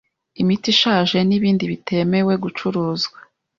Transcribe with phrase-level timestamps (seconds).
[0.41, 3.17] imiti ishaje, n’ibindi bitemewe gucuruzwa